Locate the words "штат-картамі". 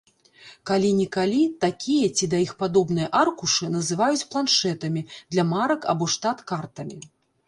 6.15-6.99